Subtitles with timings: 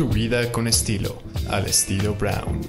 [0.00, 1.18] Tu vida con estilo,
[1.50, 2.62] al estilo Brown.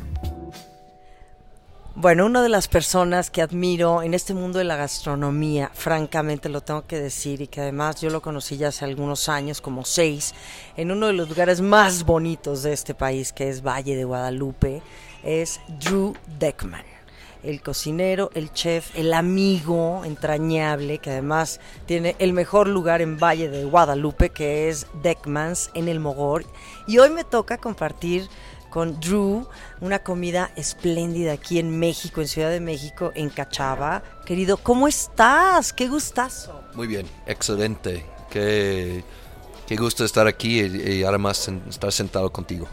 [1.95, 6.59] Bueno, una de las personas que admiro en este mundo de la gastronomía, francamente lo
[6.59, 10.33] tengo que decir, y que además yo lo conocí ya hace algunos años, como seis,
[10.75, 14.81] en uno de los lugares más bonitos de este país, que es Valle de Guadalupe,
[15.23, 16.83] es Drew Deckman
[17.43, 23.49] el cocinero, el chef, el amigo entrañable, que además tiene el mejor lugar en Valle
[23.49, 26.45] de Guadalupe, que es Deckmans en el Mogor.
[26.87, 28.27] Y hoy me toca compartir
[28.69, 29.47] con Drew
[29.81, 34.01] una comida espléndida aquí en México, en Ciudad de México, en Cachaba.
[34.25, 35.73] Querido, ¿cómo estás?
[35.73, 36.61] Qué gustazo.
[36.73, 38.05] Muy bien, excelente.
[38.29, 39.03] Qué,
[39.67, 42.67] qué gusto estar aquí y, y además estar sentado contigo.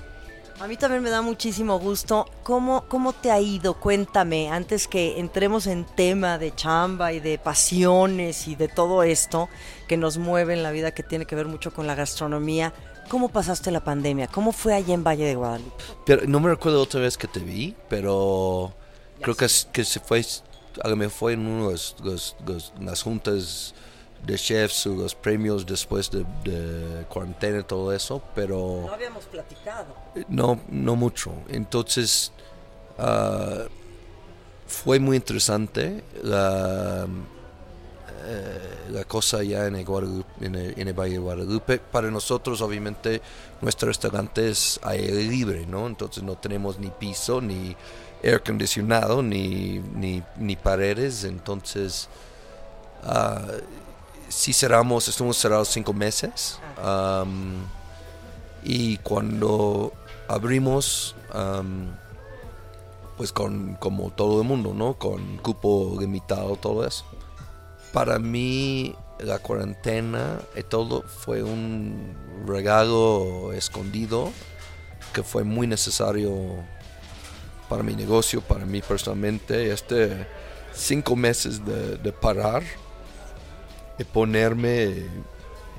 [0.60, 2.26] A mí también me da muchísimo gusto.
[2.42, 3.74] ¿Cómo, ¿Cómo te ha ido?
[3.74, 9.48] Cuéntame, antes que entremos en tema de chamba y de pasiones y de todo esto
[9.86, 12.74] que nos mueve en la vida, que tiene que ver mucho con la gastronomía.
[13.08, 14.26] ¿Cómo pasaste la pandemia?
[14.26, 15.84] ¿Cómo fue allá en Valle de Guadalupe?
[16.04, 18.74] Pero, no me recuerdo otra vez que te vi, pero
[19.20, 20.24] creo que, que se fue,
[20.82, 23.74] a me fue en una de las juntas
[24.24, 28.84] de chefs los premios después de, cuarentena y todo eso, pero...
[28.86, 29.86] No habíamos platicado.
[30.28, 31.32] No, no mucho.
[31.48, 32.32] Entonces,
[32.98, 33.64] ah,
[34.66, 37.06] fue muy interesante la,
[38.26, 39.86] eh, la cosa ya en el,
[40.40, 41.78] en, el, Valle de Guadalupe.
[41.78, 43.22] Para nosotros, obviamente,
[43.62, 45.86] nuestro restaurante es aire libre, ¿no?
[45.86, 47.74] Entonces no tenemos ni piso, ni
[48.22, 51.24] aire acondicionado, ni, ni, ni paredes.
[51.24, 52.08] Entonces...
[53.04, 53.77] Uh,
[54.28, 56.58] sí cerramos, estuvimos cerrados cinco meses.
[58.64, 59.92] y cuando
[60.28, 61.14] abrimos,
[63.16, 64.94] pues con como todo el mundo, ¿no?
[64.94, 67.04] Con cupo limitado, todo eso.
[67.92, 72.14] Para mí la cuarentena y todo fue un
[72.46, 74.30] regalo escondido
[75.12, 76.32] que fue muy necesario
[77.68, 79.72] para mi negocio, para mí personalmente.
[79.72, 80.26] Este
[80.72, 82.62] cinco meses de, parar
[84.04, 85.06] ponerme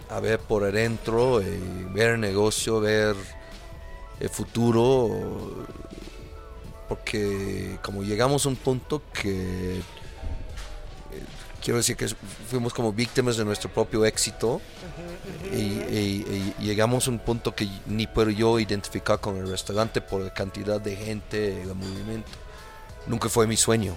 [0.09, 3.15] a ver por adentro, y ver el negocio, ver
[4.19, 5.65] el futuro,
[6.87, 9.81] porque como llegamos a un punto que eh,
[11.63, 12.07] quiero decir que
[12.49, 14.59] fuimos como víctimas de nuestro propio éxito
[15.53, 20.33] y, llegamos a un punto que ni puedo yo identificar con el restaurante por la
[20.33, 22.29] cantidad de gente, el movimiento.
[23.07, 23.95] Nunca fue mi sueño.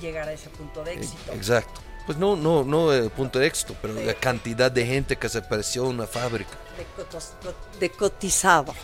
[0.00, 1.32] Llegar a ese punto de éxito.
[1.32, 1.83] Exacto.
[2.06, 5.38] Pues no, no, no el punto de éxito, pero la cantidad de gente que se
[5.38, 6.52] apareció en una fábrica.
[7.80, 8.74] De, cotizado.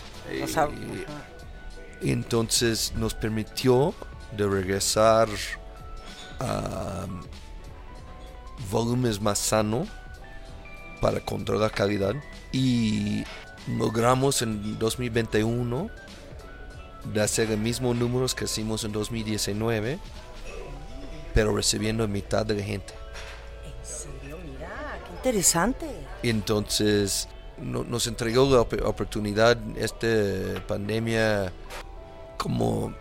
[2.00, 3.94] Entonces nos permitió
[4.36, 5.28] de regresar
[6.38, 7.06] a
[8.70, 9.86] volúmenes más sano
[11.00, 12.14] para controlar calidad
[12.52, 13.24] y
[13.66, 15.90] logramos en 2021
[17.12, 19.98] de hacer el mismo números que hicimos en 2019
[21.32, 22.99] pero recibiendo mitad de la gente
[25.20, 25.86] interesante.
[26.22, 30.06] Entonces nos entregó la oportunidad esta
[30.66, 31.52] pandemia
[32.38, 32.94] como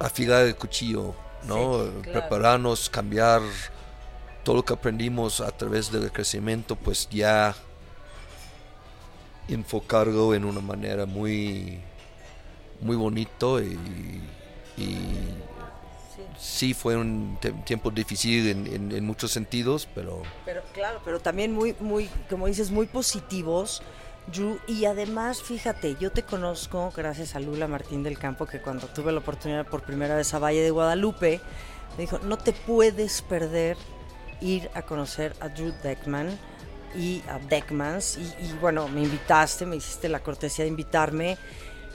[0.00, 1.14] afilar el cuchillo,
[1.46, 1.84] ¿no?
[2.02, 3.40] Prepararnos, cambiar
[4.42, 7.54] todo lo que aprendimos a través del crecimiento, pues ya
[9.48, 11.80] enfocarlo en una manera muy
[12.80, 14.20] muy bonito y
[16.40, 20.22] sí fue un tiempo difícil en, muchos sentidos, pero...
[20.46, 23.82] Pero claro, pero también muy, muy, como dices, muy positivos.
[24.66, 29.12] y además, fíjate, yo te conozco gracias a Lula Martín del Campo, que cuando tuve
[29.12, 31.40] la oportunidad por primera vez a Valle de Guadalupe,
[31.98, 33.76] me dijo, no te puedes perder
[34.40, 36.38] ir a conocer a Drew Deckman
[36.96, 38.16] y a Deckmans.
[38.16, 41.36] Y, bueno, me invitaste, me hiciste la cortesía de invitarme.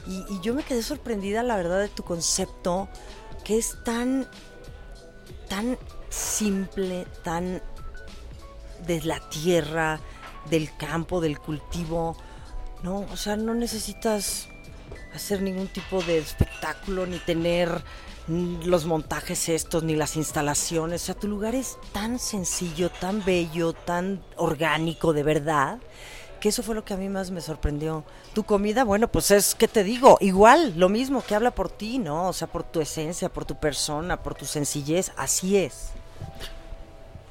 [0.06, 2.88] Y, y yo me quedé sorprendida, la verdad, de tu concepto
[3.46, 4.28] que es tan,
[5.48, 5.78] tan
[6.10, 7.62] simple, tan
[8.86, 10.02] de la tierra,
[10.50, 12.18] del campo, del cultivo,
[12.84, 13.06] ¿no?
[13.12, 14.48] O sea, no necesitas
[15.14, 17.84] hacer ningún tipo de espectáculo, ni tener
[18.28, 21.04] los montajes estos, ni las instalaciones.
[21.04, 25.80] O sea, tu lugar es tan sencillo, tan bello, tan orgánico, de verdad,
[26.46, 28.04] que eso fue lo que a mí más me sorprendió.
[28.36, 30.20] Tu comida, bueno, pues es, ¿qué te digo?
[30.22, 32.28] Igual, lo mismo que habla por ti, ¿no?
[32.30, 35.88] O sea, por tu esencia, por tu persona, por tu sencillez, así es.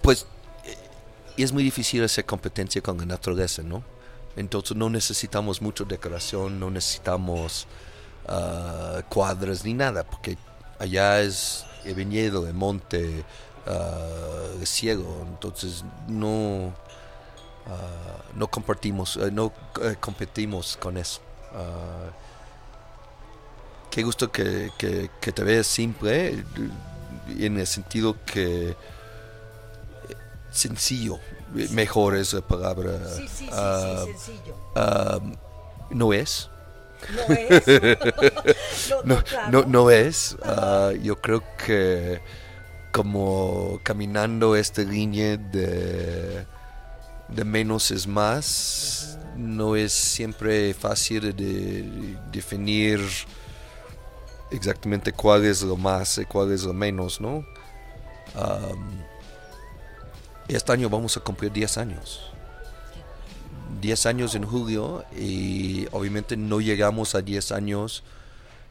[0.02, 0.26] Pues
[1.36, 3.84] y es muy difícil hacer competencia con la naturaleza, ¿no?
[4.34, 7.68] Entonces no necesitamos mucha decoración, no necesitamos
[8.28, 10.36] uh, cuadras ni nada, porque
[10.80, 13.24] allá es el viñedo, el monte,
[13.68, 16.74] uh, el cielo, entonces no,
[17.66, 19.52] uh, no compartimos, no
[20.00, 21.20] competimos con eso.
[21.52, 22.10] Ah,
[23.90, 26.44] qué gusto que, que, que te veas simple,
[27.28, 28.76] en el sentido que
[30.50, 31.18] sencillo,
[31.70, 32.98] mejor es la palabra.
[33.16, 34.56] Sí, sí, sí, Ah, sí, sencillo.
[34.74, 35.20] ah,
[35.90, 36.50] no es.
[37.08, 37.64] No es.
[38.88, 39.50] no, no, no, claro.
[39.50, 40.36] no, no es.
[40.42, 42.20] Ah, yo creo que
[42.92, 46.46] como caminando esta línea de,
[47.28, 53.00] de menos es más, no es siempre fácil de definir
[54.50, 57.44] exactamente cuál es lo más y cuál es lo menos, ¿no?
[58.34, 59.02] Am,
[60.48, 62.30] este año vamos a cumplir 10 años.
[63.80, 68.02] 10 años en julio y obviamente no llegamos a 10 años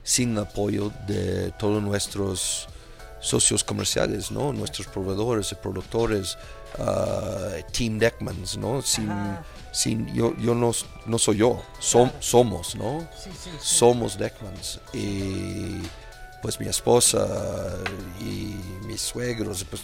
[0.04, 2.68] sin apoyo de todos nuestros
[3.20, 4.54] socios comerciales, ¿no?
[4.54, 6.38] Nuestros proveedores y productores,
[6.80, 8.82] ah, Team Deckmans, ¿no?
[8.82, 9.44] Sin, Ajá.
[9.72, 10.72] sin yo, yo no,
[11.06, 12.22] no soy yo, som- Claro.
[12.22, 13.08] somos, ¿no?
[13.18, 13.58] Sí, sí, sí.
[13.60, 14.80] Somos Deckmans.
[14.94, 15.82] Y
[16.42, 17.26] pues mi esposa
[18.20, 18.56] y
[18.86, 19.82] mis suegros, pues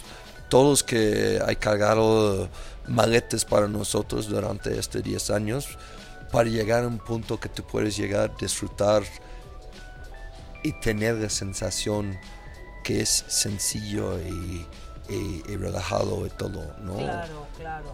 [0.48, 2.48] todos que hay cargado
[2.86, 5.66] maletes para nosotros durante estos 10 años
[6.32, 9.02] para llegar a un punto que tú puedes llegar, disfrutar
[10.62, 12.18] y tener la sensación
[12.84, 14.66] que es sencillo y,
[15.10, 16.96] y- y relajado y todo, ¿no?
[16.96, 17.92] Claro, claro.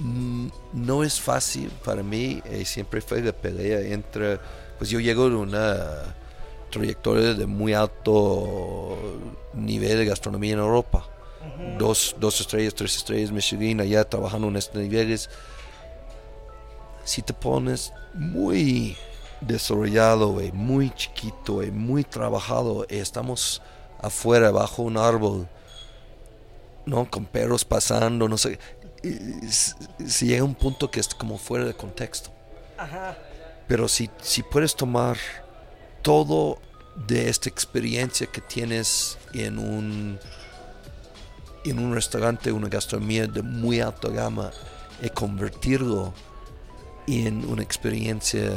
[0.00, 4.38] Um, no es fácil para mí, eh, siempre fue la pelea entre,
[4.78, 6.14] pues yo llego de una
[6.70, 8.96] trayectoria de muy alto
[9.54, 11.06] nivel de gastronomía en Europa.
[11.78, 15.28] dos, dos estrellas, tres estrellas Michelin allá trabajando en estos niveles.
[17.04, 18.96] Si te pones muy
[19.40, 23.60] desarrollado, güey, muy chiquito, güey, muy trabajado, y estamos
[24.00, 25.48] afuera bajo un árbol,
[26.86, 27.10] ¿no?
[27.10, 28.58] Con perros pasando, no sé.
[30.06, 32.30] Si llega un punto que es como fuera de contexto.
[32.78, 33.16] Ajá.
[33.68, 35.16] Pero si, si puedes tomar
[36.02, 36.58] todo
[37.08, 40.18] de esta experiencia que tienes en un,
[41.64, 44.50] en un restaurante, una gastronomía de muy alta gama,
[45.00, 46.12] y convertirlo
[47.08, 48.50] en una experiencia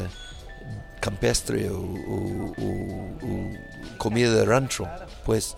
[0.99, 4.87] campestre o, o- o- o comida de rancho,
[5.25, 5.55] pues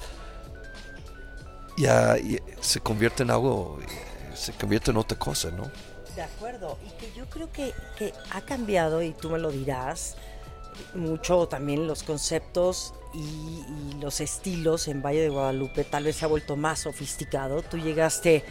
[1.77, 2.15] ya,
[2.59, 3.79] se convierte en algo,
[4.33, 5.69] se convierte en otra cosa, ¿no?
[6.15, 10.15] De acuerdo, y que yo creo que, que ha cambiado, y tú me lo dirás,
[10.93, 16.27] mucho también los conceptos y los estilos en Valle de Guadalupe, tal vez se ha
[16.27, 17.61] vuelto más sofisticado.
[17.61, 18.43] Tú llegaste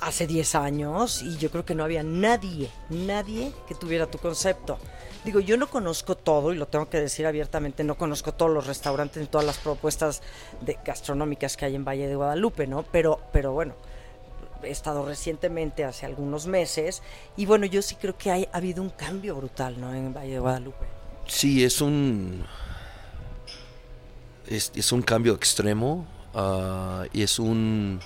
[0.00, 4.78] hace 10 años y yo creo que no había nadie, nadie que tuviera tu concepto.
[5.24, 8.66] Digo, yo no conozco todo, y lo tengo que decir abiertamente, no conozco todos los
[8.66, 10.22] restaurantes ni todas las propuestas
[10.84, 12.84] gastronómicas que hay en Valle de Guadalupe, ¿no?
[12.84, 13.74] Pero, pero bueno,
[14.62, 17.02] he estado recientemente, hace algunos meses,
[17.36, 19.92] y bueno, yo sí creo que hay, ha habido un cambio brutal, ¿no?
[19.92, 20.86] En Valle de Guadalupe.
[21.26, 22.44] Sí, es un.
[24.46, 26.06] Es, es un cambio extremo.
[26.34, 28.00] ah, y es un.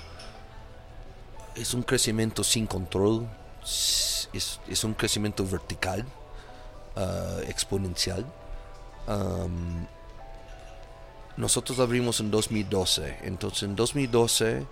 [1.55, 3.27] Es un crecimiento sin control.
[3.63, 4.29] Es,
[4.69, 6.05] es- un crecimiento vertical.
[6.97, 8.25] ah, exponencial.
[11.37, 13.19] Nosotros abrimos en 2012.
[13.23, 14.67] Entonces, en 2012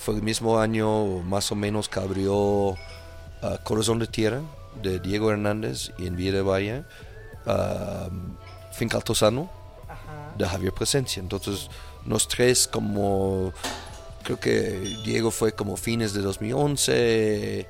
[0.00, 2.76] fue el mismo año, más o menos, que abrió
[3.42, 4.40] ah, Corazón de Tierra
[4.82, 6.84] de Diego Hernández y en Villa de Valle
[7.46, 8.36] um,
[8.72, 9.50] Finca Altozano
[10.36, 11.20] de Javier Presencia.
[11.20, 11.68] Entonces,
[12.06, 13.52] los tres como,
[14.22, 17.66] creo que Diego fue como fines de 2011,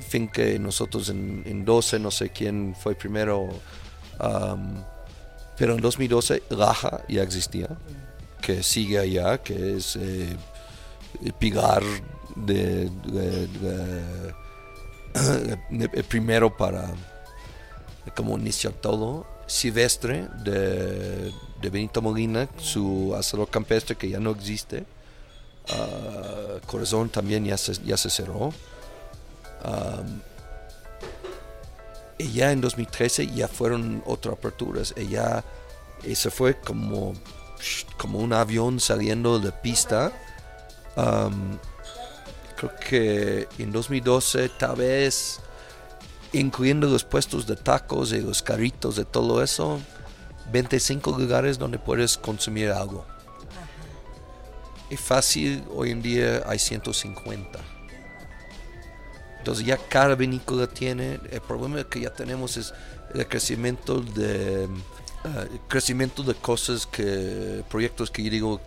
[0.00, 3.48] Finca y nosotros en, en 12, no sé quién fue primero.
[4.20, 4.82] um,
[5.58, 7.68] pero en 2012 Raja ya existía,
[8.40, 10.36] que sigue allá, que es eh,
[11.24, 11.82] el pilar
[12.36, 12.88] de,
[16.08, 16.88] primero para
[18.14, 19.26] como iniciar todo.
[19.46, 21.32] Silvestre de
[21.70, 24.84] Benito Molina, su asador campestre que ya no existe.
[25.70, 28.52] Ah, Corazón también ya se, cerró.
[32.18, 34.94] Y ya en 2013 ya fueron otras aperturas.
[36.04, 37.14] Y se fue como,
[37.96, 40.12] como un avión saliendo de pista.
[40.96, 41.58] Am,
[42.56, 45.40] creo que en 2012 tal vez
[46.32, 49.80] incluyendo los puestos de tacos y los carritos de todo eso,
[50.52, 53.06] 25 lugares donde puedes consumir algo.
[54.90, 57.58] Y fácil, hoy en día hay 150.
[59.38, 62.74] Entonces ya cada vinícola tiene, el problema que ya tenemos es
[63.14, 64.68] el crecimiento de, eh,
[65.24, 68.60] el crecimiento de cosas que, proyectos que yo digo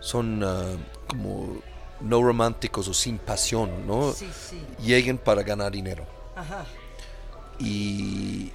[0.00, 1.60] son ah, como
[2.00, 4.12] no románticos o sin pasión, ¿no?
[4.12, 4.64] Sí, sí.
[4.84, 6.64] Lleguen para ganar dinero Ajá.
[7.58, 8.52] y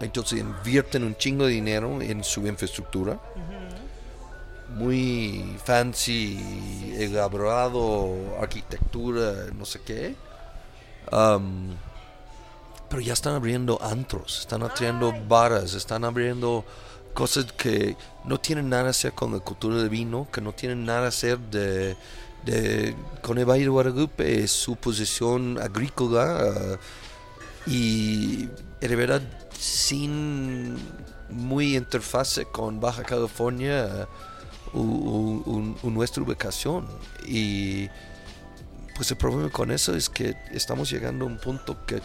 [0.00, 3.20] Entonces invierten un chingo de dinero en su infraestructura.
[4.70, 10.14] Muy fancy, elaborado, arquitectura, no sé qué.
[11.10, 11.74] Um,
[12.88, 16.64] pero ya están abriendo antros, están abriendo bares, están abriendo
[17.14, 20.84] cosas que no tienen nada que hacer con la cultura del vino, que no tienen
[20.84, 21.96] nada que hacer de,
[22.44, 28.48] de con el Valle de Guadalupe, su posición agrícola uh, y
[28.80, 29.22] de verdad
[29.58, 30.76] sin
[31.28, 34.27] muy interfase con Baja California uh,
[34.72, 36.86] u- u- u- nuestra ubicación.
[37.26, 37.88] Y
[38.96, 42.00] pues el problema con eso es que estamos llegando a un punto que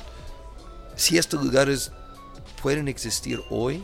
[0.95, 1.91] si estos lugares
[2.61, 3.83] pueden existir hoy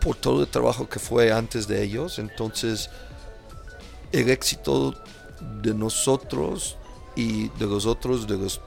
[0.00, 2.88] por todo el trabajo que fue antes de ellos, entonces
[4.12, 4.94] el éxito
[5.60, 6.76] de nosotros
[7.16, 8.60] y de los otros, de los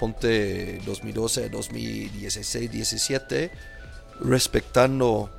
[0.00, 3.52] ponte 2012, 2016, 17,
[4.20, 5.30] respetando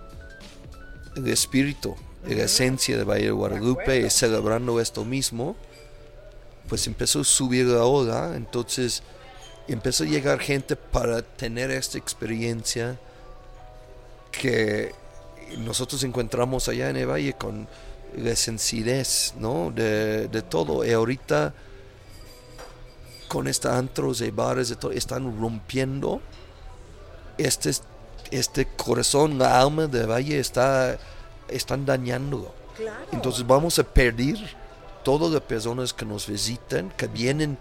[1.15, 5.55] el espíritu, la esencia de Valle de Guadalupe y celebrando esto mismo,
[6.67, 9.03] pues empezó a subir la ola, entonces
[9.67, 12.99] empezó a llegar gente para tener esta experiencia
[14.31, 14.93] que
[15.57, 17.67] nosotros encontramos allá en el valle con
[18.17, 19.71] la sencillez ¿no?
[19.71, 20.85] de, de todo.
[20.85, 21.53] Y ahorita
[23.27, 26.21] con estos antros y bares de todo, están rompiendo
[27.37, 27.71] este,
[28.31, 30.97] este corazón, la alma del valle está,
[31.47, 32.53] están dañándolo.
[32.75, 33.05] Claro.
[33.11, 34.37] Entonces vamos a perder
[35.03, 37.57] todas las personas que nos visitan, que vienen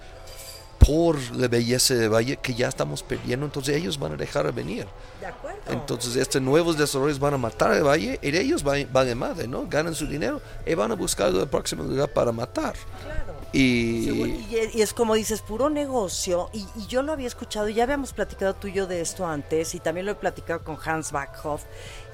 [0.79, 4.53] por la belleza del valle, que ya estamos perdiendo, entonces ellos van a dejar de
[4.53, 4.87] venir.
[5.21, 5.61] de acuerdo.
[5.69, 9.47] Entonces estos nuevos desarrollos van a matar el valle y ellos van, van de madre,
[9.47, 9.67] ¿no?
[9.69, 12.75] Ganan su dinero y van a buscar el próximo lugar para matar.
[13.03, 13.32] Claro.
[13.53, 16.49] Y, Seguro, Y, es como dices, puro negocio.
[16.53, 19.27] Y, y yo lo había escuchado, y ya habíamos platicado tú y yo de esto
[19.27, 21.65] antes, y también lo he platicado con Hans Backhoff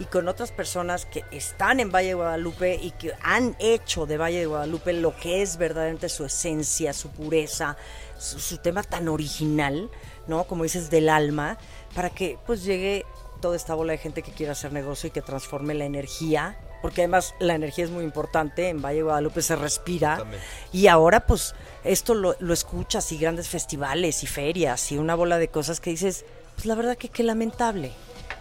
[0.00, 4.18] y con otras personas que están en Valle de Guadalupe y que han hecho de
[4.18, 7.76] Valle de Guadalupe lo que es verdaderamente su esencia, su pureza,
[8.18, 9.90] su, su tema tan original,
[10.26, 10.44] ¿no?
[10.44, 11.56] Como dices, del alma,
[11.94, 13.04] para que pues llegue
[13.40, 16.58] toda esta bola de gente que quiera hacer negocio y que transforme la energía.
[16.82, 20.18] Porque además la energía es muy importante, en Valle de Guadalupe se respira.
[20.18, 20.42] También.
[20.72, 21.54] Y ahora pues
[21.84, 25.90] esto lo, lo escuchas y grandes festivales y ferias y una bola de cosas que
[25.90, 27.92] dices, pues la verdad que qué lamentable.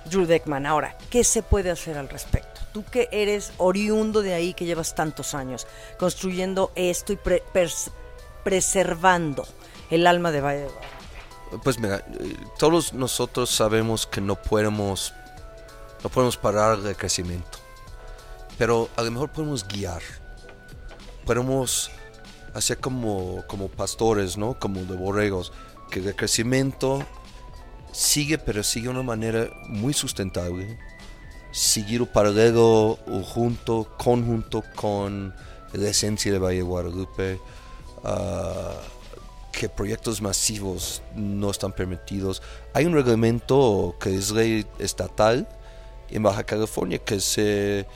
[0.06, 2.62] Drew Deckman, ahora, ¿qué se puede hacer al respecto?
[2.74, 5.68] Tú que eres oriundo de ahí, que llevas tantos años
[5.98, 7.44] construyendo esto y pre-
[8.44, 9.46] preservando
[9.90, 11.60] el alma de Valle de Guadalupe.
[11.64, 15.14] pues mira, eh, todos nosotros sabemos que no podemos,
[16.04, 17.58] no podemos parar el crecimiento,
[18.58, 20.02] pero a lo mejor podemos guiar,
[21.26, 21.92] podemos
[22.54, 24.58] hacer como, como pastores, ¿no?
[24.60, 25.52] Como de borregos,
[25.92, 27.06] que el crecimiento
[27.92, 30.78] sigue, pero sigue de una manera muy sustentable,
[31.52, 35.34] seguir paralelo o junto, conjunto con
[35.74, 37.40] la esencia de Valle de Guadalupe,
[38.04, 38.76] ah,
[39.52, 42.42] que proyectos masivos no están permitidos.
[42.74, 45.48] Hay un reglamento que es ley estatal
[46.10, 47.88] en Baja California que se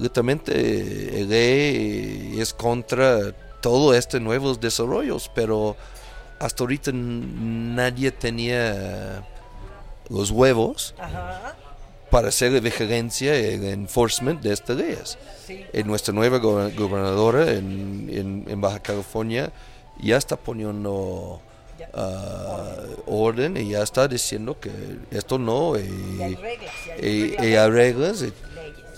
[0.00, 5.76] literalmente ley es contra todo este nuevos desarrollos, pero
[6.38, 9.24] hasta ahorita nadie tenía
[10.08, 11.56] los huevos Ajá,
[12.10, 15.18] para hacer la vigilancia y el enforcement de estas leyes.
[15.46, 15.64] sí.
[15.72, 19.52] Eh, nuestra nueva go- gobernadora en, en- en Baja California
[20.00, 21.40] ya está poniendo
[21.78, 21.90] Ya.
[21.94, 22.76] ah,
[23.06, 24.70] orden y ya está diciendo que
[25.10, 26.90] esto no y, Y hay reglas, y
[27.38, 28.24] hay y reglas.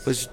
[0.05, 0.31] pues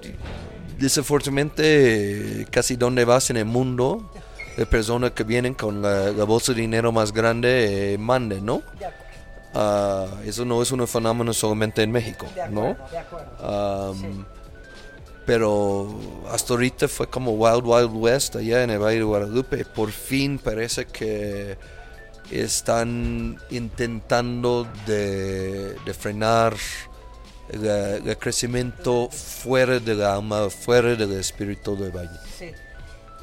[0.80, 4.12] desafortunadamente casi donde vas en el mundo,
[4.56, 8.64] de personas que vienen con la, la bolsa de dinero más grande eh, manden, ¿no?
[9.54, 12.72] Ah, eso no es un fenómeno solamente en México, de ¿no?
[12.72, 13.92] acuerdo, de acuerdo.
[13.92, 14.26] Um,
[15.26, 16.00] Pero
[16.32, 19.66] hasta ahorita fue como Wild Wild West allá en el Valle de Guadalupe.
[19.66, 21.58] Por fin parece que
[22.32, 26.56] están intentando de, de frenar
[27.50, 32.20] el, el crecimiento fuera del alma, fuera del espíritu del valle.
[32.38, 32.52] Sí.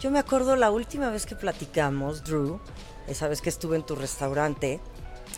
[0.01, 2.61] Yo me acuerdo la última vez que platicamos, Drew,
[3.09, 4.81] esa vez que estuve en tu restaurante,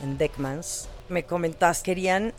[0.02, 2.34] en Deckmans, me comentaste que querían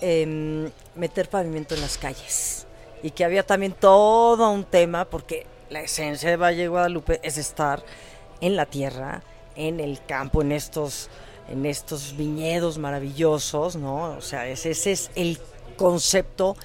[0.00, 2.66] em, meter pavimento en las calles
[3.02, 7.36] y que había también todo un tema porque la esencia de Valle de Guadalupe es
[7.36, 7.84] estar
[8.40, 9.22] en la tierra,
[9.56, 11.10] en el campo, en estos,
[11.48, 14.16] en estos viñedos maravillosos, ¿no?
[14.16, 15.38] O sea, ese, ese es el
[15.76, 16.56] concepto.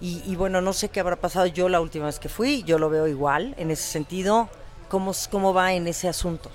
[0.00, 2.78] Y, y bueno, no sé qué habrá pasado yo la última vez que fui, yo
[2.78, 4.48] lo veo igual en ese sentido.
[4.88, 6.50] ¿Cómo, cómo va en ese asunto?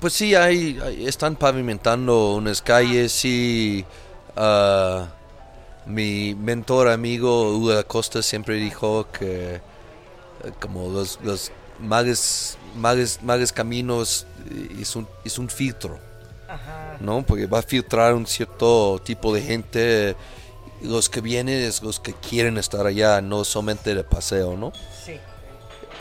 [0.00, 3.84] Pues sí, hay, están pavimentando unas calles, sí,
[4.36, 5.08] Ah,
[5.84, 9.60] mi mentor amigo Hugo Acosta siempre dijo que eh,
[10.60, 12.56] como los, los mares
[13.52, 15.98] caminos eh, es un, es un filtro,
[17.00, 17.22] ¿no?
[17.26, 20.16] Porque va a filtrar un cierto tipo de gente.
[20.82, 24.72] Los que vienen es los que quieren estar allá, no solamente de paseo, ¿no?
[25.04, 25.18] Sí.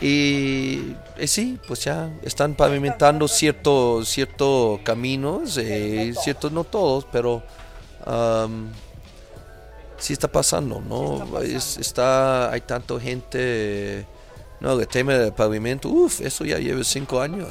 [0.04, 7.44] Y eh, sí, pues ya están pavimentando ciertos cierto caminos, eh, ciertos no todos, pero
[8.06, 8.72] am,
[10.00, 11.40] sí está pasando, ¿no?
[11.42, 14.08] Es- está, hay tanta gente,
[14.60, 17.50] no, el tema del pavimento, uff, eso ya lleva cinco años.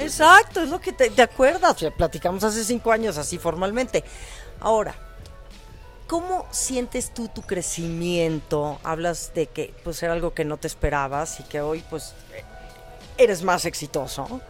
[0.00, 1.76] Exacto, es lo que te, te acuerdas.
[1.96, 4.02] Platicamos hace cinco años así formalmente.
[4.60, 4.96] Ahora,
[6.08, 8.80] ¿cómo sientes tú tu crecimiento?
[8.82, 12.42] Hablas de que pues era algo que no te esperabas y que hoy pues eh,
[13.18, 14.40] eres más exitoso.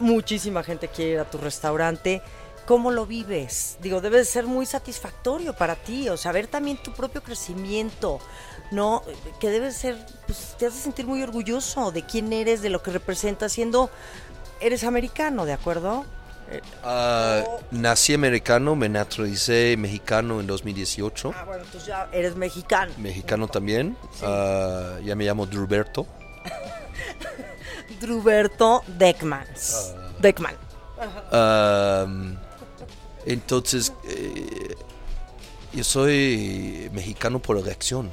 [0.00, 2.22] Muchísima gente quiere ir a tu restaurante.
[2.66, 3.76] ¿Cómo lo vives?
[3.80, 8.18] Digo, debe de ser muy satisfactorio para ti, o sea, ver también tu propio crecimiento,
[8.72, 9.04] ¿no?
[9.38, 12.90] Que debe ser, pues te hace sentir muy orgulloso de quién eres, de lo que
[12.90, 13.88] representas, siendo,
[14.58, 16.04] eres americano, ¿de acuerdo?
[16.82, 21.32] Ah, nací americano, me naturalicé mexicano en 2018.
[21.34, 22.92] ah, bueno, entonces ya eres mexicano.
[22.98, 23.96] Mexicano también.
[24.22, 26.06] Ah, ya me llamo Druberto.
[28.00, 29.94] Druberto Deckmans.
[30.20, 30.54] Deckman.
[31.30, 32.38] Am,
[33.26, 34.74] entonces, eh,
[35.72, 38.10] yo soy mexicano por elección,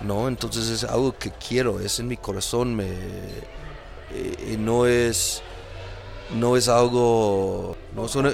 [0.00, 0.28] ¿no?
[0.28, 2.86] Entonces es algo que quiero, es en mi corazón, me,
[4.12, 5.42] eh, y no es,
[6.34, 8.30] no es algo, no es una,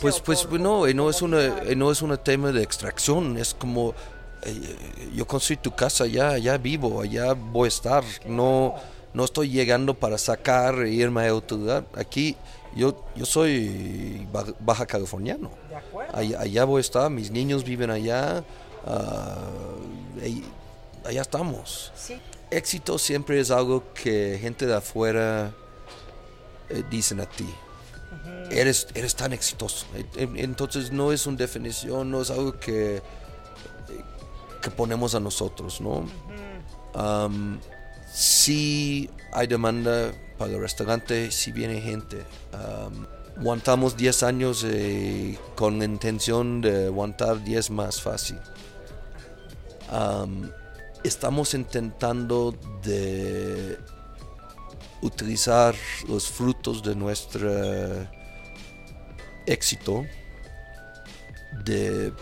[0.00, 3.36] pues, pues, por- no, y no es una, y no es un tema de extracción,
[3.38, 3.94] es como,
[4.42, 4.76] eh,
[5.14, 8.74] yo construí tu casa allá, allá vivo, allá voy a estar, no,
[9.14, 11.84] no estoy llegando para sacar e irme a otro lugar.
[11.94, 12.36] Aquí
[12.76, 15.50] yo, yo soy ba- baja californiano,
[16.12, 18.44] allá, allá voy a estar, mis niños viven allá,
[18.86, 19.36] ah,
[20.24, 20.42] y
[21.06, 21.92] allá estamos.
[21.96, 22.18] Sí.
[22.50, 25.52] Éxito siempre es algo que gente de afuera
[26.70, 27.48] eh, dicen a ti.
[28.50, 29.86] Eres, eres tan exitoso.
[30.16, 33.02] Entonces no es una definición, no es algo que, eh,
[34.62, 36.06] que ponemos a nosotros, ¿no?
[38.12, 42.24] Sí hay demanda para el restaurante, sí viene gente.
[42.52, 48.38] Am, aguantamos 10 años eh, con la intención de aguantar 10 más fácil.
[49.90, 50.50] Am,
[51.04, 53.78] estamos intentando de
[55.02, 55.74] utilizar
[56.08, 57.50] los frutos de nuestro
[59.46, 60.04] éxito
[61.64, 62.12] de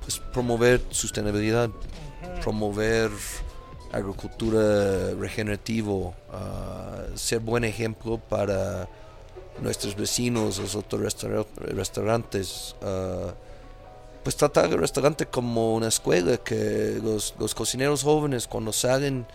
[0.00, 1.70] pues, promover sustentabilidad,
[2.42, 3.10] promover
[3.92, 8.88] agricultura regenerativo, ah, ser buen ejemplo para
[9.60, 12.76] nuestros vecinos, los otros restaura- restaurantes.
[12.82, 13.34] ah,
[14.22, 19.26] pues tratar el restaurante como una escuela, que los, los cocineros jóvenes cuando salen,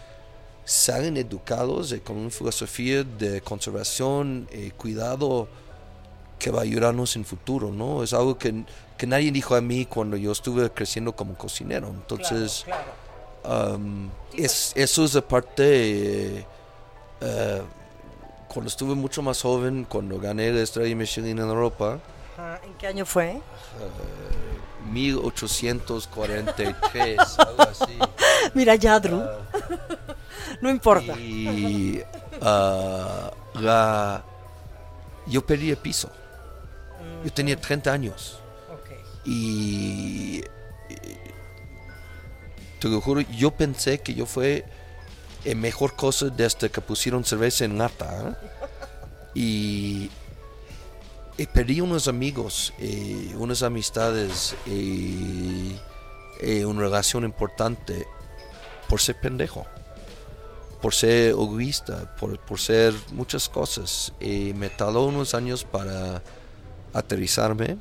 [0.65, 5.47] salen educados y con una filosofía de conservación y cuidado
[6.39, 8.03] que va a ayudarnos en futuro, ¿no?
[8.03, 8.65] Es algo que,
[8.97, 11.87] que nadie dijo a mí cuando yo estuve creciendo como cocinero.
[11.87, 12.65] Entonces,
[13.43, 16.45] um, es, eso es aparte, eh,
[17.21, 17.61] eh,
[18.47, 21.99] cuando estuve mucho más joven, cuando gané la estrella Michelin en Europa,
[22.37, 23.39] Ajá, ¿En qué año fue?
[24.91, 27.97] 1843, algo así.
[28.53, 29.23] Mira ya, Drew.
[30.61, 31.19] No importa.
[31.19, 32.01] Y
[32.41, 34.23] la,
[35.27, 36.09] yo perdí el piso.
[37.23, 38.39] Yo tenía 30 años.
[39.25, 40.43] Y,
[40.89, 40.99] y
[42.79, 44.65] te lo juro, yo pensé que yo fue
[45.43, 48.29] la mejor cosa desde que pusieron cerveza en lata.
[48.29, 48.35] ¿eh?
[49.33, 50.11] Y,
[51.37, 55.75] y perdí unos amigos, y unas amistades y,
[56.41, 58.07] y una relación importante
[58.87, 59.65] por ser pendejo,
[60.85, 64.13] por ser egoísta, por, por ser muchas cosas.
[64.19, 66.21] Y me tardó unos años para
[66.93, 67.79] aterrizarme.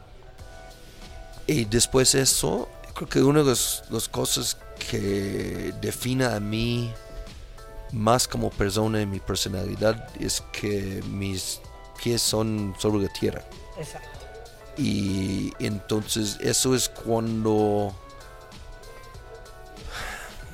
[1.46, 4.56] Y después de eso, creo que una de las, las cosas
[4.90, 6.94] que define a mí
[7.92, 11.60] más como persona y mi personalidad es que mis
[12.02, 13.44] pies son sobre la tierra.
[13.78, 14.08] Exacto.
[14.78, 17.94] Y entonces eso es cuando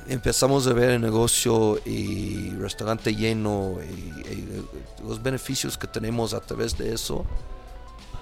[0.07, 4.65] empezamos a ver el negocio y restaurante lleno y, y
[5.03, 7.25] los beneficios que tenemos a través de eso,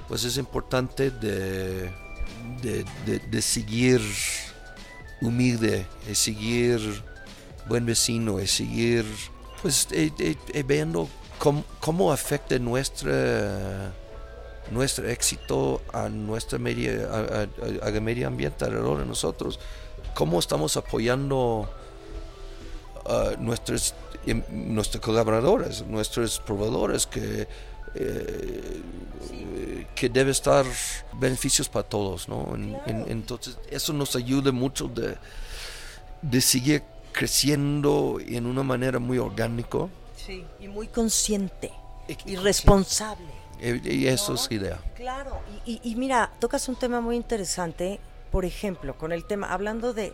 [0.07, 1.91] pues es importante de,
[2.61, 4.01] de, de- seguir
[5.21, 6.79] humilde, de seguir
[7.67, 9.05] buen vecino, de seguir
[9.61, 10.11] pues de-
[10.53, 13.93] de viendo cómo, cómo afecta nuestra
[14.71, 19.59] nuestro éxito a nuestra media, a, a- a- a medio ambiente alrededor de nosotros,
[20.19, 21.69] cómo estamos apoyando
[23.05, 23.93] a nuestros,
[24.25, 27.47] em, nuestros colaboradores, nuestros proveedores que
[27.95, 28.81] eh,
[29.95, 30.63] que debe estar
[31.13, 32.53] beneficios para todos, ¿no?
[32.53, 35.17] En- en- entonces eso nos ayuda mucho de,
[36.21, 41.71] de seguir creciendo en una manera muy orgánico Sí, y muy consciente
[42.07, 43.31] Y- y responsable.
[43.61, 44.79] Eh, y eso es idea.
[44.95, 47.99] Claro, y mira, tocas un tema muy interesante,
[48.31, 50.13] por ejemplo, con el tema, hablando de,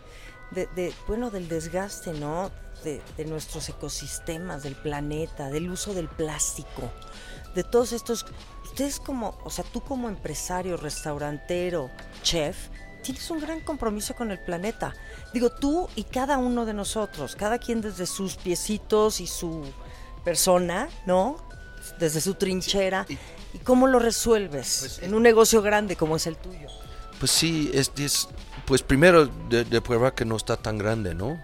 [0.52, 2.52] de- de, bueno, del desgaste, ¿no?
[2.84, 6.92] De, de nuestros ecosistemas, del planeta, del uso del plástico,
[7.56, 8.26] de todos estos,
[8.64, 11.90] ustedes como, o sea, tú como empresario, restaurantero,
[12.22, 12.56] chef,
[13.02, 14.94] tienes un gran compromiso con el planeta.
[15.34, 19.64] Digo, tú y cada uno de nosotros, cada quien desde sus piecitos y su
[20.24, 21.38] persona, ¿no?
[22.00, 23.06] Desde su trinchera.
[23.10, 23.18] y-
[23.54, 26.68] ¿Y cómo lo resuelves Pues, en un negocio grande como es el tuyo?
[27.20, 28.28] Pues sí, es, es-
[28.66, 31.40] pues primero de, de prueba que no está tan grande, ¿no?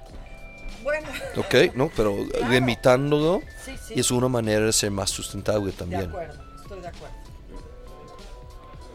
[0.84, 1.08] Bueno,
[1.38, 1.92] Ok, ¿no?
[1.96, 2.16] Pero
[2.50, 3.94] limitándolo sí, sí.
[4.00, 6.10] es una manera de ser más sustentable de también.
[6.10, 7.16] acuerdo, estoy de acuerdo.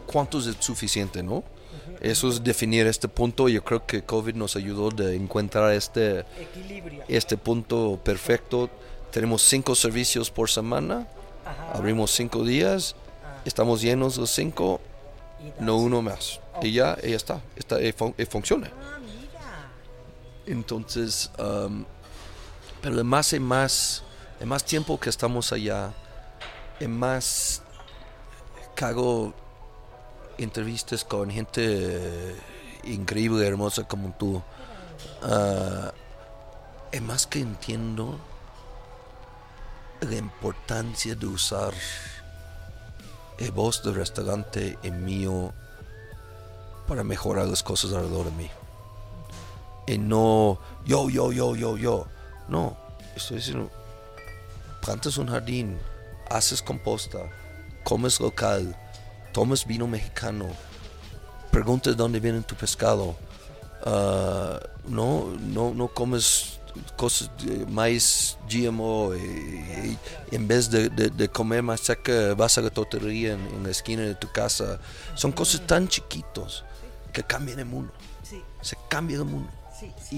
[0.05, 1.43] ¿Cuánto es suficiente, no?
[2.01, 3.49] Eso es definir este punto.
[3.49, 7.03] Yo creo que COVID nos ayudó de encontrar este, Equilibrio.
[7.07, 8.69] este punto perfecto.
[9.11, 11.07] Tenemos cinco servicios por semana,
[11.45, 11.71] Ajá.
[11.73, 13.41] abrimos cinco días, Ah.
[13.45, 14.79] estamos llenos los cinco,
[15.59, 16.39] no uno más.
[16.61, 18.71] Y ya, ya está, está fun- y funciona.
[18.73, 18.97] Ah.
[20.45, 21.85] Entonces, um,
[22.81, 24.03] pero en más y más,
[24.39, 25.93] en más tiempo que estamos allá,
[26.79, 27.61] en más
[28.75, 29.33] que hago
[30.37, 32.35] entrevistas con gente
[32.83, 34.41] increíble, hermosa como tú,
[35.23, 35.91] ah,
[36.91, 38.17] es más que entiendo
[40.01, 41.73] la importancia de usar
[43.39, 45.53] el voz del restaurante en mío
[46.87, 48.49] para mejorar las cosas alrededor de mí
[49.87, 52.07] y no yo, yo, yo, yo, yo.
[52.47, 52.77] No,
[53.15, 53.71] estoy diciendo,
[54.81, 55.79] plantas un jardín,
[56.29, 57.19] haces composta,
[57.83, 58.75] comes local,
[59.33, 60.47] tomas vino mexicano,
[61.51, 63.15] preguntas dónde viene tu pescado,
[63.85, 66.56] ah, no, no, no comes
[66.95, 69.97] cosas, de maíz GMO, y,
[70.31, 73.63] y en vez de, de- de comer más seca vas a la tortería en, en
[73.63, 74.79] la esquina de tu casa.
[75.15, 76.63] Son cosas tan chiquitos
[77.13, 77.91] que cambian el mundo,
[78.23, 80.15] Sí, se cambia el mundo sí, sí.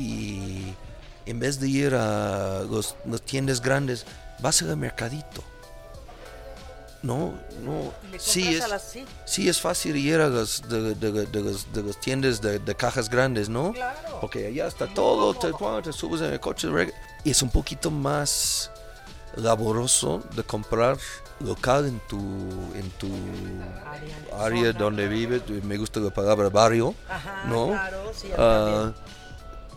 [1.25, 4.05] y en vez de ir a los, las tiendas grandes,
[4.41, 5.43] vas al mercadito.
[7.01, 7.33] No,
[7.63, 8.65] no, sí es,
[9.25, 9.47] sí.
[9.47, 13.71] es fácil ir a las, de, de- las, tiendas de, cajas grandes, ¿no?
[13.71, 14.19] Claro.
[14.19, 16.67] Porque allá está todo, te, te subes en el coche
[17.23, 18.69] y es un poquito más
[19.35, 20.97] laboroso de comprar
[21.39, 22.17] local en tu,
[22.75, 23.07] en tu
[24.37, 25.43] Área, donde vives.
[25.63, 26.93] Me gusta la palabra barrio.
[27.07, 27.67] Ajá, ¿no?
[27.67, 28.93] claro, sí, también.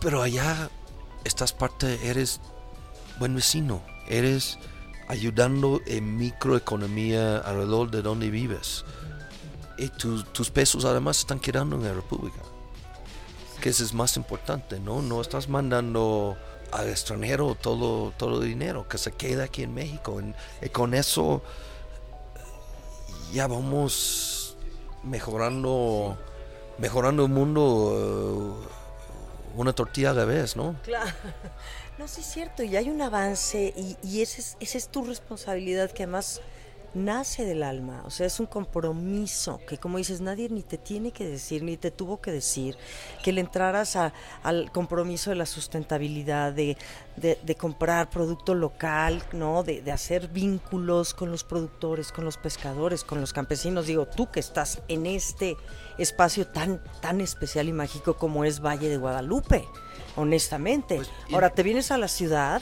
[0.01, 0.69] pero allá
[1.23, 2.41] estás parte, eres
[3.17, 4.57] buen vecino, eres
[5.07, 8.85] ayudando en microeconomía alrededor de donde vives.
[9.77, 12.39] Y tus- pesos además están quedando en la República,
[13.61, 15.01] que eso es más importante, ¿no?
[15.01, 16.37] No estás mandando
[16.71, 20.21] al extranjero todo, todo el dinero, que se queda aquí en México.
[20.61, 21.41] Y con eso
[23.33, 24.55] ya vamos
[25.03, 26.17] mejorando,
[26.77, 28.67] mejorando el mundo eh,
[29.55, 30.75] una tortilla a la vez, ¿no?
[30.83, 31.11] Claro.
[31.99, 35.03] No, sí es cierto, y hay un avance y, y esa es, esa es tu
[35.03, 36.41] responsabilidad que además
[36.93, 41.11] nace del alma, o sea, es un compromiso que como dices, nadie ni te tiene
[41.11, 42.77] que decir, ni te tuvo que decir,
[43.23, 46.77] que le entraras a- al compromiso de la sustentabilidad, de,
[47.15, 49.63] de- de comprar producto local, ¿no?
[49.63, 53.87] De, de hacer vínculos con los productores, con los pescadores, con los campesinos.
[53.87, 55.55] Digo, tú que estás en este
[55.97, 59.65] espacio tan, tan especial y mágico como es Valle de Guadalupe
[60.15, 60.95] honestamente.
[60.97, 62.61] Pues, y- Ahora te vienes a la ciudad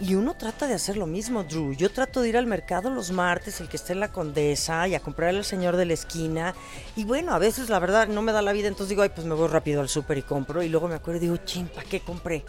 [0.00, 1.74] y uno trata de hacer lo mismo, Drew.
[1.74, 4.94] Yo trato de ir al mercado los martes, el que esté en la Condesa, y
[4.94, 6.54] a comprarle al señor de la esquina.
[6.96, 9.26] Y bueno, a veces la verdad no me da la vida, entonces digo, ay, pues
[9.26, 10.62] me voy rápido al súper y compro.
[10.62, 12.44] Y luego me acuerdo y digo, ching, ¿para qué compré?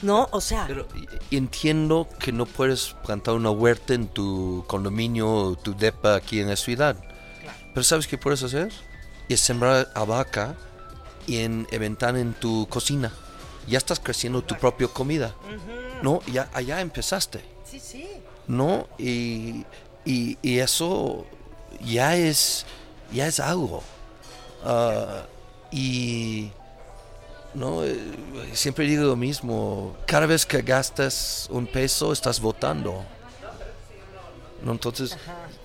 [0.00, 0.86] No, o sea, Pero
[1.30, 6.56] entiendo que no puedes plantar una huerta en tu condominio, tu depa aquí en la
[6.56, 6.96] ciudad.
[7.74, 8.72] Pero ¿sabes qué puedes hacer?
[9.28, 10.54] Es sembrar albahaca
[11.26, 13.12] y en aventar en tu cocina.
[13.68, 15.34] Ya estás creciendo tu propia comida.
[16.02, 17.40] No, ya allá empezaste.
[17.64, 18.06] sí, sí.
[18.46, 18.86] ¿no?
[18.98, 19.64] Y,
[20.04, 21.26] y, y eso
[21.84, 22.64] ya es,
[23.12, 23.82] ya es algo.
[24.64, 25.26] Ah,
[25.70, 26.50] y
[27.54, 27.98] no, Eh,
[28.54, 33.04] siempre digo lo mismo, cada vez que gastas un peso estás votando.
[34.64, 34.72] ¿no?
[34.72, 35.16] Entonces,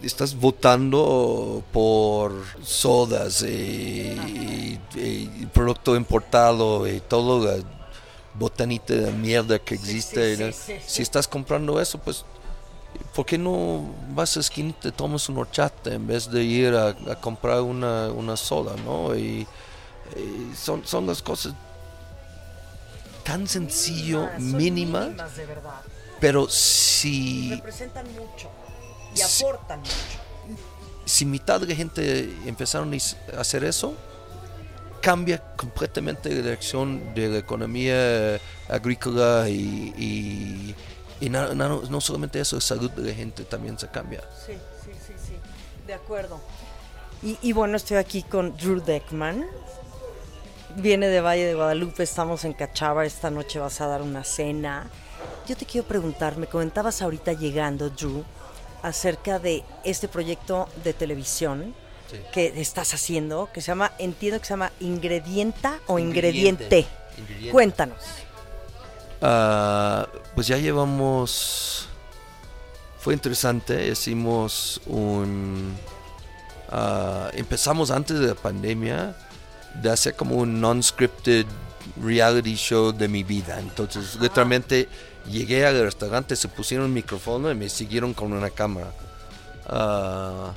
[0.02, 7.64] estás votando por sodas y, y- y producto importado y todo la
[8.36, 10.36] botanita de mierda que existe.
[10.38, 10.84] sí, sí, sí.
[10.88, 12.26] Si estás comprando eso, pues,
[13.16, 16.74] ¿por qué no vas a esquina y te tomas un horchata en vez de ir
[16.76, 19.16] a, a comprar una, una soda, ¿no?
[19.16, 19.48] Y,
[20.16, 21.54] y son, son las cosas
[23.24, 25.82] tan sencillo, Mínimas, mínimas, de verdad.
[26.20, 27.52] pero si...
[27.56, 28.50] Representan mucho
[29.16, 29.44] y Sí.
[29.46, 29.94] aportan mucho.
[31.06, 33.94] si mitad de la gente empezaron a hacer eso,
[35.04, 38.40] cambia completamente la dirección de la economía
[38.70, 40.76] agrícola y, y-
[41.20, 44.22] y na- na- no, solamente eso, la salud de la gente también se cambia.
[44.46, 45.34] Sí, sí, sí, sí.
[45.86, 46.40] De acuerdo.
[47.22, 49.46] Y, y bueno, estoy aquí con Drew Deckman.
[50.78, 54.88] Viene de Valle de Guadalupe, estamos en Cachava, esta noche vas a dar una cena.
[55.48, 58.24] Yo te quiero preguntar, me comentabas ahorita llegando, Drew,
[58.82, 61.76] acerca de este proyecto de televisión
[62.14, 62.20] Sí.
[62.32, 66.64] que estás haciendo, que se llama, entiendo que se llama Ingredienta o Ingrediente.
[66.80, 66.88] Ingrediente.
[67.18, 67.52] Ingrediente.
[67.52, 67.98] Cuéntanos.
[69.22, 71.88] Ah, pues ya llevamos.
[73.00, 73.88] Fue interesante.
[73.88, 75.74] Hicimos un.
[76.70, 79.16] ah, empezamos antes de la pandemia
[79.82, 81.46] de hacer como un non-scripted
[82.02, 83.60] reality show de mi vida.
[83.60, 84.88] Entonces, literalmente
[85.30, 88.92] llegué al restaurante, se pusieron un micrófono y me siguieron con una cámara.
[89.68, 90.52] Ah,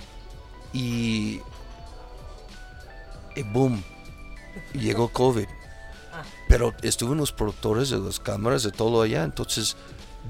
[0.77, 1.43] y.
[3.35, 3.83] Y boom.
[4.73, 5.47] Llegó COVID
[6.49, 9.77] pero estuvieron los productores de las cámaras de todo allá, entonces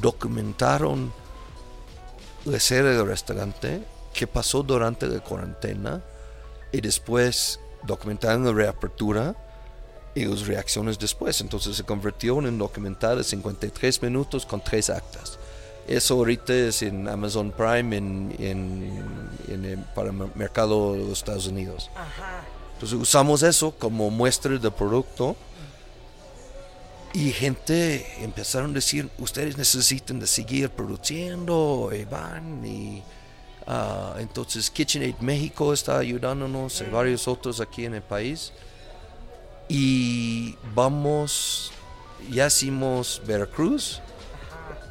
[0.00, 1.12] documentaron
[2.44, 3.82] la serie del restaurante,
[4.14, 6.02] qué pasó durante la cuarentena,
[6.72, 9.34] y después documentaron la reapertura
[10.14, 11.40] y las reacciones después.
[11.40, 15.38] Entonces se convirtió en un documental de 53 minutos con tres actas.
[15.86, 21.18] Eso ahorita es en Amazon Prime en, en- en el- para el mercado de los
[21.18, 21.90] Estados Unidos.
[21.94, 22.42] Ajá.
[22.74, 25.36] Entonces usamos eso como muestra de producto
[27.14, 33.02] y gente empezaron a decir, ustedes necesitan de seguir produciendo y van y
[33.66, 38.52] ah, entonces KitchenAid México está ayudándonos y varios otros aquí en el país
[39.68, 41.72] y vamos,
[42.30, 44.00] ya hicimos Veracruz,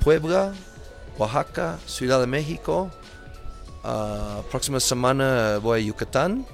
[0.03, 0.53] Puebla,
[1.17, 2.91] Oaxaca, Ciudad de México,
[3.83, 6.45] ah, próxima semana voy a Yucatán.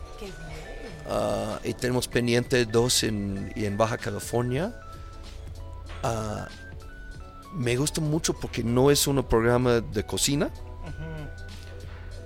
[1.10, 4.74] Ah, y tenemos pendiente dos en, y en Baja California.
[6.04, 6.48] Ah,
[7.54, 10.50] me gusta mucho porque no es un programa de cocina,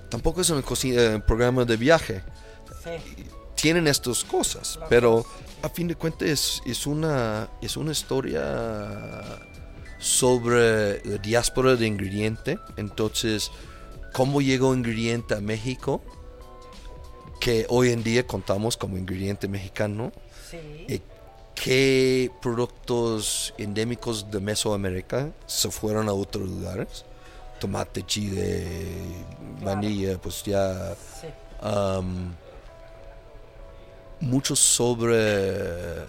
[0.09, 2.23] tampoco es un eh, programa de viaje.
[2.83, 3.25] Sí.
[3.55, 5.25] Tienen estas cosas, pero
[5.63, 8.41] a fin de cuentas es, es una, es una historia
[10.05, 12.59] sobre la diáspora de ingrediente.
[12.77, 13.49] Entonces,
[14.13, 16.03] cómo llegó ingrediente a México,
[17.41, 20.11] que hoy en día contamos como ingrediente mexicano.
[20.49, 20.57] Sí.
[20.87, 21.01] Eh,
[21.55, 27.03] ¿Qué productos endémicos de Mesoamérica se fueron a otros lugares?
[27.59, 28.63] Tomate, chile,
[29.63, 30.93] vanilla, pues ya.
[31.19, 31.27] Sí.
[34.19, 36.05] mucho sobre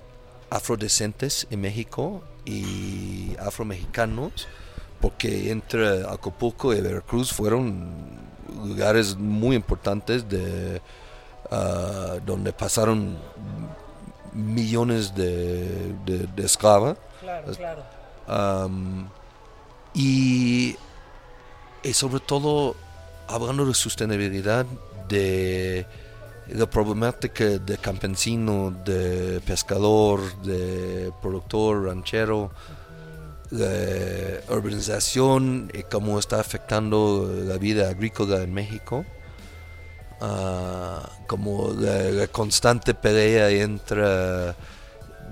[0.51, 4.49] afrodescentes en México y afromexicanos,
[5.01, 8.25] porque entre Acapulco y Veracruz fueron
[8.65, 10.81] lugares muy importantes de
[11.51, 13.19] ah, donde pasaron
[14.33, 16.97] millones de, de, de esclavas.
[17.21, 17.83] Claro, claro.
[19.93, 20.77] Y,
[21.83, 22.77] y sobre todo
[23.29, 24.67] hablando de sostenibilidad,
[25.09, 25.87] de
[26.49, 32.51] la problemática de campesino, de pescador, de productor, ranchero,
[33.51, 39.05] la urbanización y cómo está afectando la vida agrícola en México.
[40.21, 44.55] Ah, como la, la constante pelea entre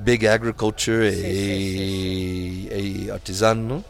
[0.05, 3.83] big agriculture Sí, y, y artesano.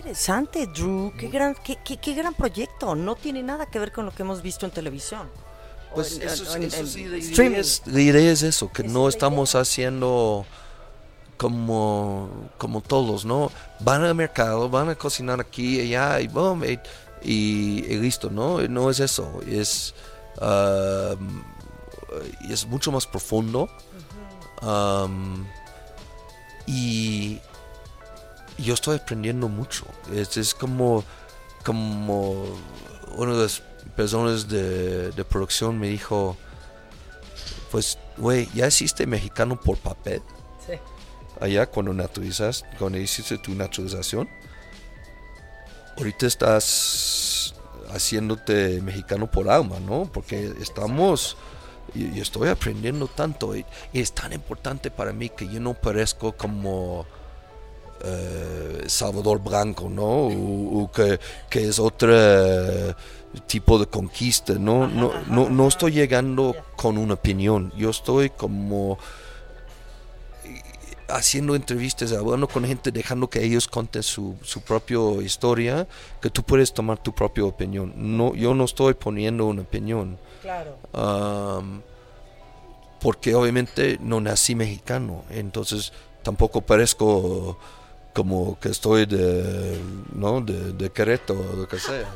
[0.00, 1.12] Interesante, Drew.
[1.18, 2.94] Qué gran, qué, qué- qué gran proyecto.
[2.94, 5.28] No tiene nada que ver con lo que hemos visto en televisión.
[5.94, 8.42] Pues en- eso, es- o en- eso en sí, la idea, es, la idea es
[8.42, 10.46] eso, que no estamos haciendo
[11.36, 13.50] como, como todos, ¿no?
[13.80, 16.78] Van al mercado, van a cocinar aquí y allá y boom, y,
[17.22, 18.60] y- y listo, ¿no?
[18.68, 19.94] No es eso, es,
[20.40, 21.42] am,
[22.48, 23.68] es mucho más profundo.
[24.62, 25.46] Am,
[26.66, 27.40] y
[28.62, 29.84] yo estoy aprendiendo mucho.
[30.12, 31.04] Es, es como,
[31.64, 32.44] como
[33.16, 33.62] una de las
[33.96, 36.36] personas de, de producción me dijo,
[37.70, 40.22] pues, güey, ya hiciste mexicano por papel
[40.66, 40.74] Sí.
[41.40, 44.28] allá cuando naturalizas, cuando hiciste tu naturalización.
[45.96, 47.54] ahorita estás
[47.92, 50.04] haciéndote mexicano por alma, ¿no?
[50.12, 51.36] Porque estamos,
[51.94, 55.74] y, y estoy aprendiendo tanto, y, y es tan importante para mí que yo no
[55.74, 57.06] parezco como
[58.02, 60.04] eh, Salvador Blanco, ¿no?
[60.04, 62.94] O, o que, que es otro eh,
[63.46, 64.86] tipo de conquista, ¿no?
[64.88, 68.98] No, no, no estoy llegando con una opinión, yo estoy como
[70.44, 70.62] eh,
[71.08, 75.86] haciendo entrevistas, hablando con gente, dejando que ellos conten su, su propia historia,
[76.22, 77.92] que tú puedes tomar tu propia opinión.
[77.96, 80.18] No, yo no estoy poniendo una opinión.
[80.42, 80.78] Claro.
[83.00, 87.58] Porque obviamente no nací mexicano, entonces tampoco parezco
[88.14, 89.80] como que estoy de,
[90.14, 90.40] ¿no?
[90.40, 92.08] de, de Querétaro o lo que sea.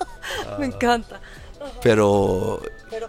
[0.58, 1.20] Me encanta.
[1.82, 2.60] Pero
[2.90, 3.08] Pero,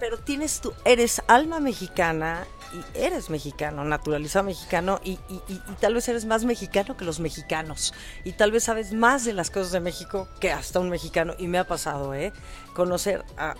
[0.00, 5.72] pero tienes tú, eres alma mexicana y eres mexicano, naturalizado mexicano y, y- y- y
[5.80, 7.94] tal vez eres más mexicano que los mexicanos
[8.24, 11.46] y tal vez sabes más de las cosas de México que hasta un mexicano y
[11.46, 12.32] me ha pasado, ¿eh?
[12.74, 13.54] Conocer a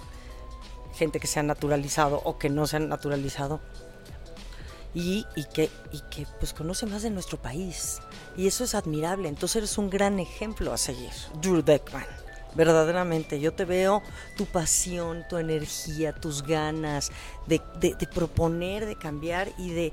[0.96, 3.60] gente que se ha naturalizado o que no se han naturalizado
[4.94, 7.98] y, y que, y que pues conoce más de nuestro país
[8.36, 12.06] y eso es admirable, entonces eres un gran ejemplo a seguir, Drew Beckman.
[12.54, 14.00] Verdaderamente, yo te veo
[14.36, 17.10] tu pasión, tu energía, tus ganas
[17.46, 19.92] de, de- de proponer, de cambiar y de,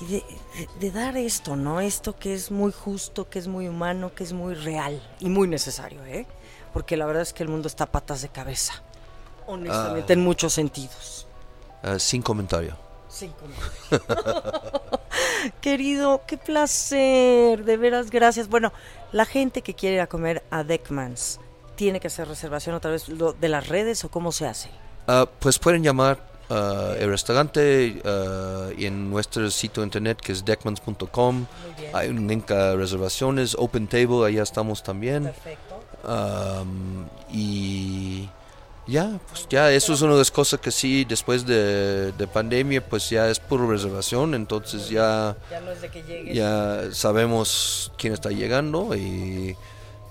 [0.00, 0.24] y de,
[0.54, 1.80] de- de dar esto, ¿no?
[1.80, 5.48] Esto que es muy justo, que es muy humano, que es muy real y muy
[5.48, 6.24] necesario, ¿eh?
[6.72, 8.74] Porque la verdad es que el mundo está a patas de cabeza,
[9.48, 10.14] honestamente, Ah.
[10.14, 11.26] en muchos sentidos.
[11.82, 12.76] eh, sin comentario.
[13.10, 14.00] Como-
[15.60, 18.48] Querido, qué placer, de veras, gracias.
[18.48, 18.72] Bueno,
[19.12, 21.40] la gente que quiere ir a comer a Deckmans,
[21.76, 24.70] ¿tiene que hacer reservación otra vez lo- de las redes o cómo se hace?
[25.06, 26.18] Ah, pues pueden llamar
[26.50, 31.46] ah, el restaurante ah, y en nuestro sitio internet que es deckmans.com.
[31.94, 35.24] Hay un link a reservaciones, Open Table, allá estamos también.
[35.24, 35.80] Perfecto.
[37.30, 38.28] Y
[38.88, 42.84] ya, pues ya, eso es una de las cosas que sí, después de, de pandemia,
[42.86, 48.14] pues ya es puro reservación, entonces ya, Ya no es de que ya sabemos quién
[48.14, 49.56] está llegando, y,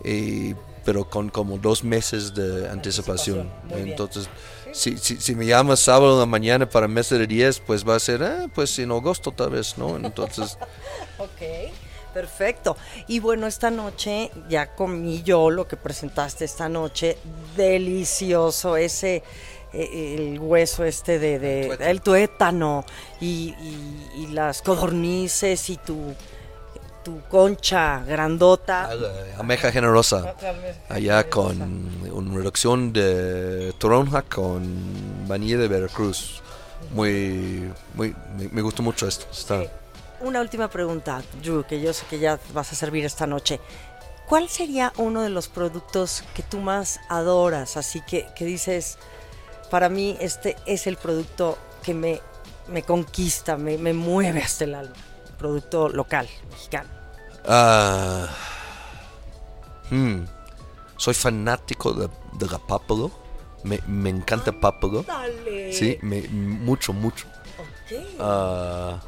[0.04, 3.50] y- pero con como dos meses de anticipación.
[3.72, 4.30] Entonces,
[4.72, 7.86] si, si, si me llamas sábado en la mañana para el mes de 10, pues
[7.86, 9.98] va a ser, ah, pues en agosto tal vez, ¿no?
[9.98, 10.58] Entonces,
[11.18, 11.42] Ok,
[12.22, 12.76] perfecto.
[13.08, 17.16] Y bueno, esta noche ya comí yo lo que presentaste esta noche.
[17.56, 19.22] Delicioso, ese,
[19.74, 21.90] eh, el hueso este de, de- El tuétano.
[21.92, 22.86] el tuétano
[23.22, 26.16] y, y- y las codornices y tu,
[27.04, 28.90] tu concha grandota.
[29.38, 30.34] ameja generosa.
[30.90, 31.62] allá con
[32.12, 36.42] una reducción de toronja con vanilla de Veracruz.
[36.94, 39.26] Muy, muy, me, me gustó mucho esto.
[39.32, 39.62] Está,
[40.20, 43.60] Una última pregunta, Drew, que yo sé que ya vas a servir esta noche.
[44.28, 47.78] ¿Cuál sería uno de los productos que tú más adoras?
[47.78, 48.98] Así que, que dices,
[49.70, 52.22] para mí este es el producto que me,
[52.68, 54.96] me conquista, me, me mueve hasta el alma.
[55.38, 56.90] Producto local, mexicano.
[57.46, 58.28] Ah,
[59.92, 60.24] hmm,
[60.98, 63.12] soy fanático de, de la pápalo.
[63.64, 65.04] Me, me encanta pápalo.
[65.04, 65.72] Dale.
[65.72, 67.28] Sí, me, mucho, mucho.
[67.60, 68.00] Ok.
[68.20, 69.00] Ah,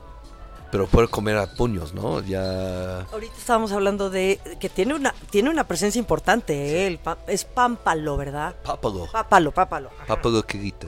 [0.71, 2.21] pero puedo comer a puños, ¿no?
[2.21, 3.01] Ya.
[3.11, 6.53] Ahorita estábamos hablando de que tiene una, tiene una presencia importante,
[6.83, 6.87] ¿eh?
[6.87, 8.55] El pa- es pámpalo, ¿verdad?
[8.63, 9.07] Pápalo.
[9.11, 9.89] Pápalo, pápalo.
[9.97, 10.05] ajá.
[10.15, 10.87] Pápalo que grita.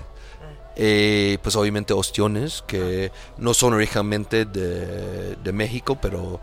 [0.76, 6.40] Eh, pues obviamente ostiones que no son originalmente de, de México, pero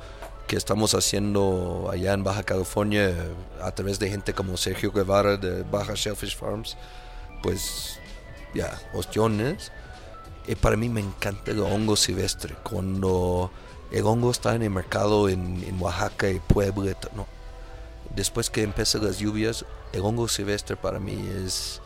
[0.46, 3.14] que estamos haciendo allá en Baja California
[3.62, 6.76] a través de gente como Sergio Guevara de Baja Shellfish Farms.
[7.42, 7.98] Pues
[8.54, 9.72] ya, ostiones.
[10.48, 12.54] Y para mí me encanta el hongo silvestre.
[12.62, 13.50] Cuando
[13.92, 17.26] el hongo está en el mercado en, en Oaxaca y Puebla, no.
[18.16, 21.80] después que empiezan las lluvias, el hongo silvestre para mí es...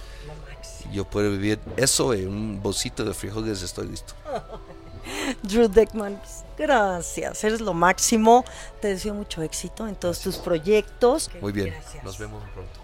[0.93, 4.15] Yo puedo vivir eso en un bolsito de frijoles, estoy listo.
[5.43, 6.21] Drew Deckman,
[6.57, 8.45] gracias, eres lo máximo.
[8.81, 11.31] Te deseo mucho éxito en todos tus proyectos.
[11.41, 12.05] Muy bien, Gracias.
[12.05, 12.82] nos vemos pronto.